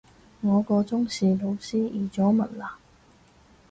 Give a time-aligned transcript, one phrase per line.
[0.41, 2.71] 我個中史老師移咗民喇